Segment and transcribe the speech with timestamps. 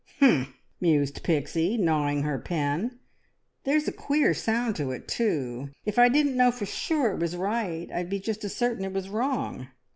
[0.19, 2.97] "Humph!" mused Pixie, gnawing her pen,
[3.65, 5.69] "there's a queer sound to it too.
[5.85, 8.93] If I didn't know for sure it was right, I'd be just as certain it
[8.93, 9.67] was wrong!"